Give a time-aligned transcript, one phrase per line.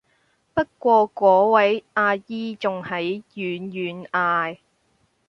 [0.55, 4.57] 不過果位阿姨仲喺遠遠嗌